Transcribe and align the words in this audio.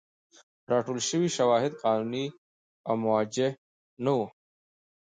راټول 0.71 0.99
شوي 1.09 1.29
شواهد 1.37 1.73
قانوني 1.83 2.25
او 2.87 2.93
موجه 3.03 3.49
نه 4.03 4.11
وو. 4.17 4.25